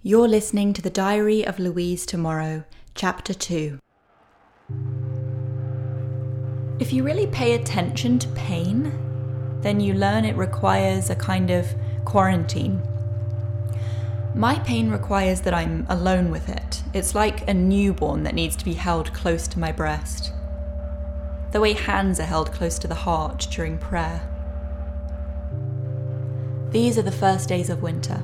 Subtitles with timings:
[0.00, 2.62] You're listening to the Diary of Louise Tomorrow,
[2.94, 3.80] Chapter 2.
[6.78, 8.92] If you really pay attention to pain,
[9.60, 11.66] then you learn it requires a kind of
[12.04, 12.80] quarantine.
[14.36, 16.84] My pain requires that I'm alone with it.
[16.94, 20.32] It's like a newborn that needs to be held close to my breast.
[21.50, 24.22] The way hands are held close to the heart during prayer.
[26.70, 28.22] These are the first days of winter.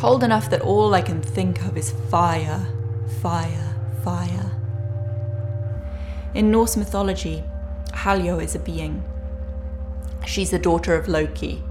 [0.00, 2.66] Cold enough that all I can think of is fire,
[3.20, 4.50] fire, fire.
[6.32, 7.44] In Norse mythology,
[7.92, 9.04] Haljo is a being.
[10.26, 11.62] She's the daughter of Loki.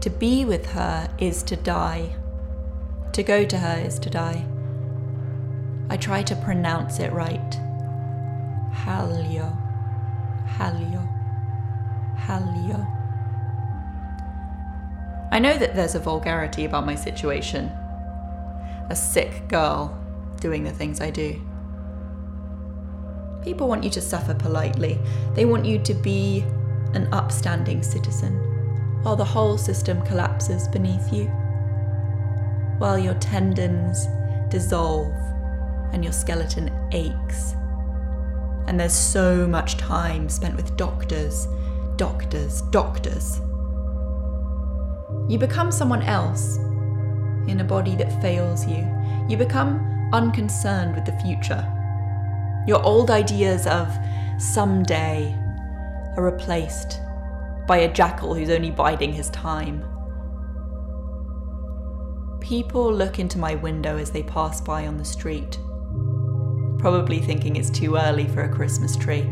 [0.00, 2.16] To be with her is to die.
[3.12, 4.46] To go to her is to die.
[5.90, 7.50] I try to pronounce it right.
[8.72, 9.54] Haljo,
[10.56, 11.06] Haljo,
[12.16, 13.01] Haljo.
[15.32, 17.72] I know that there's a vulgarity about my situation.
[18.90, 19.98] A sick girl
[20.40, 21.40] doing the things I do.
[23.42, 24.98] People want you to suffer politely.
[25.32, 26.44] They want you to be
[26.92, 28.34] an upstanding citizen,
[29.02, 31.28] while the whole system collapses beneath you.
[32.76, 34.06] While your tendons
[34.50, 35.14] dissolve
[35.94, 37.54] and your skeleton aches.
[38.66, 41.48] And there's so much time spent with doctors,
[41.96, 43.40] doctors, doctors.
[45.32, 46.58] You become someone else
[47.48, 48.86] in a body that fails you.
[49.30, 51.66] You become unconcerned with the future.
[52.66, 53.90] Your old ideas of
[54.36, 55.34] someday
[56.18, 57.00] are replaced
[57.66, 59.82] by a jackal who's only biding his time.
[62.42, 65.58] People look into my window as they pass by on the street,
[66.78, 69.26] probably thinking it's too early for a Christmas tree.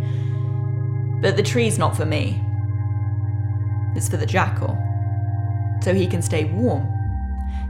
[1.20, 2.42] But the tree's not for me,
[3.94, 4.78] it's for the jackal
[5.82, 6.88] so he can stay warm,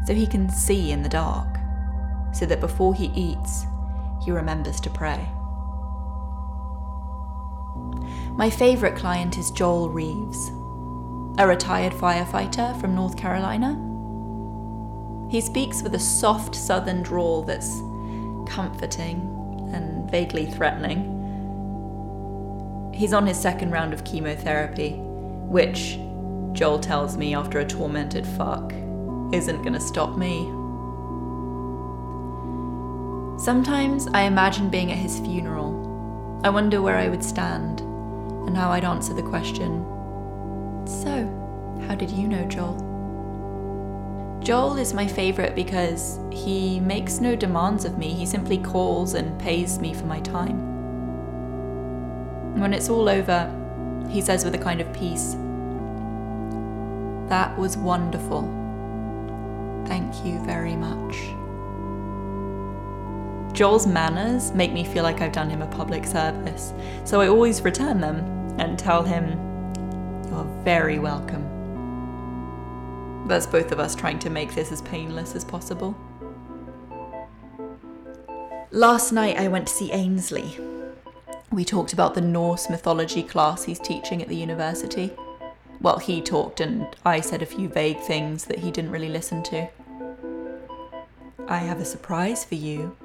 [0.06, 1.58] so he can see in the dark,
[2.32, 3.66] so that before he eats,
[4.24, 5.28] he remembers to pray.
[8.36, 10.48] My favourite client is Joel Reeves,
[11.38, 13.78] a retired firefighter from North Carolina.
[15.30, 17.80] He speaks with a soft southern drawl that's
[18.50, 21.18] comforting and vaguely threatening.
[22.92, 25.98] He's on his second round of chemotherapy, which
[26.52, 28.72] Joel tells me after a tormented fuck
[29.32, 30.50] isn't gonna stop me.
[33.38, 36.40] Sometimes I imagine being at his funeral.
[36.44, 39.84] I wonder where I would stand and how I'd answer the question
[40.86, 41.26] So,
[41.86, 42.86] how did you know Joel?
[44.42, 49.38] Joel is my favourite because he makes no demands of me, he simply calls and
[49.38, 50.68] pays me for my time.
[52.58, 53.54] When it's all over,
[54.08, 55.36] he says with a kind of peace,
[57.30, 58.42] that was wonderful.
[59.86, 61.14] Thank you very much.
[63.54, 66.72] Joel's manners make me feel like I've done him a public service,
[67.04, 68.18] so I always return them
[68.58, 69.28] and tell him,
[70.28, 71.46] You're very welcome.
[73.28, 75.96] That's both of us trying to make this as painless as possible.
[78.72, 80.58] Last night I went to see Ainsley.
[81.52, 85.12] We talked about the Norse mythology class he's teaching at the university
[85.80, 89.42] well, he talked and I said a few vague things that he didn't really listen
[89.44, 89.68] to.
[91.48, 92.96] I have a surprise for you.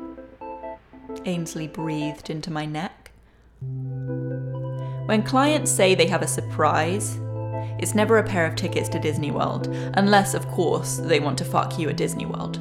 [1.26, 3.12] Ainsley breathed into my neck.
[5.06, 7.18] When clients say they have a surprise,
[7.80, 11.46] it's never a pair of tickets to Disney World, unless, of course, they want to
[11.46, 12.60] fuck you at Disney World.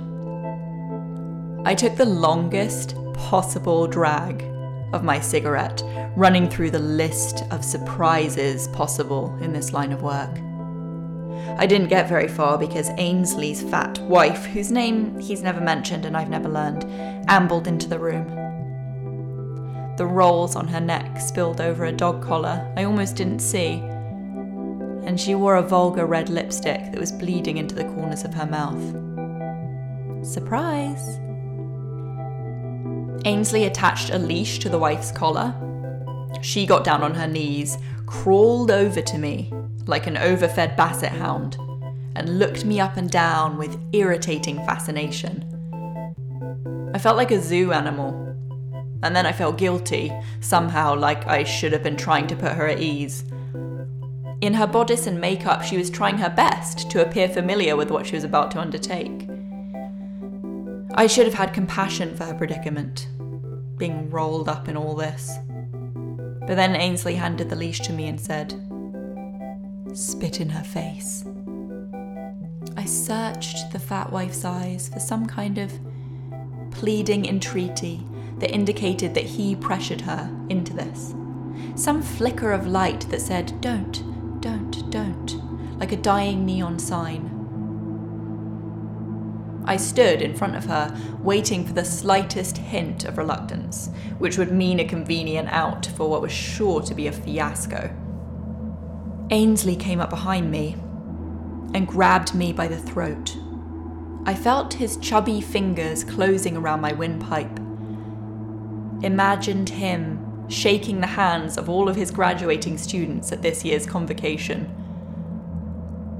[1.67, 4.43] I took the longest possible drag
[4.95, 5.83] of my cigarette,
[6.17, 10.39] running through the list of surprises possible in this line of work.
[11.59, 16.17] I didn't get very far because Ainsley's fat wife, whose name he's never mentioned and
[16.17, 16.85] I've never learned,
[17.29, 18.27] ambled into the room.
[19.97, 23.75] The rolls on her neck spilled over a dog collar I almost didn't see,
[25.05, 28.47] and she wore a vulgar red lipstick that was bleeding into the corners of her
[28.47, 28.83] mouth.
[30.25, 31.19] Surprise!
[33.27, 35.55] Ainsley attached a leash to the wife's collar.
[36.43, 39.51] She got down on her knees, crawled over to me
[39.87, 41.57] like an overfed basset hound,
[42.17, 45.51] and looked me up and down with irritating fascination.
[46.95, 48.21] I felt like a zoo animal.
[49.03, 52.67] And then I felt guilty, somehow like I should have been trying to put her
[52.67, 53.25] at ease.
[54.41, 58.07] In her bodice and makeup, she was trying her best to appear familiar with what
[58.07, 59.29] she was about to undertake.
[60.97, 63.09] I should have had compassion for her predicament,
[63.77, 65.39] being rolled up in all this.
[66.47, 68.55] But then Ainsley handed the leash to me and said,
[69.93, 71.25] Spit in her face.
[72.77, 75.73] I searched the fat wife's eyes for some kind of
[76.71, 78.07] pleading entreaty
[78.39, 81.13] that indicated that he pressured her into this.
[81.75, 87.34] Some flicker of light that said, Don't, don't, don't, like a dying neon sign.
[89.67, 94.53] I stood in front of her, waiting for the slightest hint of reluctance, which would
[94.53, 97.91] mean a convenient out for what was sure to be a fiasco.
[99.31, 100.75] Ainsley came up behind me
[101.73, 103.37] and grabbed me by the throat.
[104.27, 107.59] I felt his chubby fingers closing around my windpipe.
[109.03, 114.71] Imagined him shaking the hands of all of his graduating students at this year's convocation.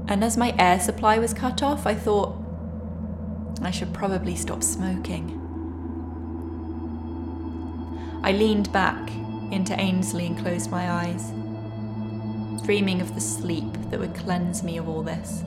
[0.07, 2.37] And as my air supply was cut off, I thought,
[3.61, 5.41] I should probably stop smoking.
[8.23, 9.11] I leaned back
[9.51, 11.31] into Ainsley and closed my eyes,
[12.65, 15.43] dreaming of the sleep that would cleanse me of all this.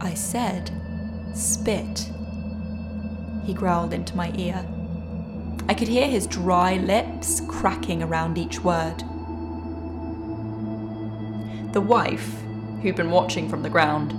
[0.00, 0.70] I said,
[1.34, 2.10] Spit.
[3.44, 4.66] He growled into my ear.
[5.68, 8.98] I could hear his dry lips cracking around each word.
[11.72, 12.40] The wife,
[12.82, 14.12] who'd been watching from the ground,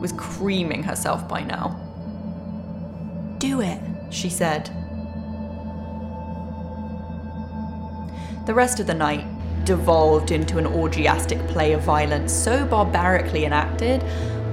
[0.00, 1.76] was creaming herself by now.
[3.38, 3.80] Do it,
[4.10, 4.70] she said.
[8.46, 9.26] The rest of the night
[9.64, 14.02] devolved into an orgiastic play of violence so barbarically enacted,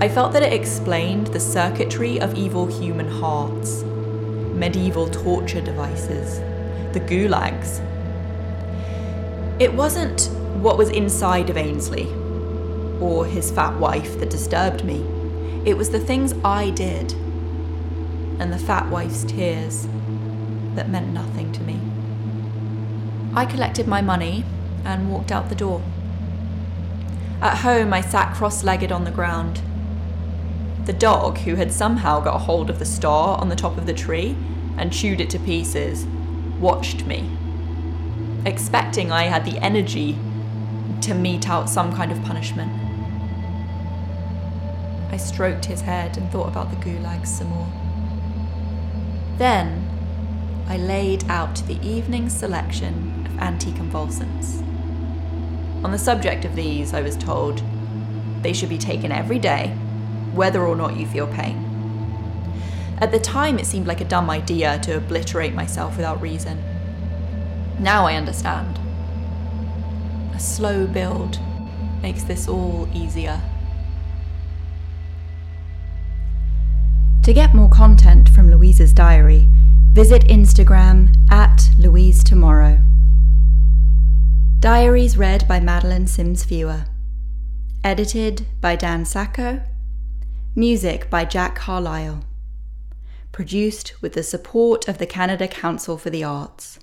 [0.01, 6.39] I felt that it explained the circuitry of evil human hearts, medieval torture devices,
[6.93, 7.79] the gulags.
[9.57, 10.29] It wasn't
[10.61, 12.07] what was inside of Ainsley
[12.99, 15.14] or his fat wife that disturbed me.
[15.65, 17.13] It was the things I did
[18.39, 19.87] and the fat wife's tears
[20.75, 21.79] that meant nothing to me.
[23.33, 24.45] I collected my money
[24.83, 25.81] and walked out the door.
[27.41, 29.61] At home, I sat cross legged on the ground.
[30.85, 33.93] The dog, who had somehow got hold of the star on the top of the
[33.93, 34.37] tree
[34.77, 36.05] and chewed it to pieces,
[36.59, 37.27] watched me,
[38.45, 40.15] expecting I had the energy
[41.01, 42.84] to mete out some kind of punishment.
[45.15, 47.71] I stroked his head and thought about the gulags some more.
[49.37, 49.87] Then
[50.67, 54.59] I laid out the evening selection of anticonvulsants.
[55.85, 57.63] On the subject of these, I was told
[58.41, 59.69] they should be taken every day,
[60.33, 61.63] whether or not you feel pain.
[62.99, 66.61] At the time, it seemed like a dumb idea to obliterate myself without reason.
[67.79, 68.77] Now I understand.
[70.33, 71.39] A slow build
[72.01, 73.41] makes this all easier.
[77.25, 79.47] To get more content from Louise's diary,
[79.93, 82.83] visit Instagram at Louise Tomorrow.
[84.59, 86.85] Diaries read by Madeleine Sims-Fewer.
[87.83, 89.63] Edited by Dan Sacco.
[90.53, 92.23] Music by Jack Carlisle.
[93.31, 96.77] Produced with the support of the Canada Council for the Arts.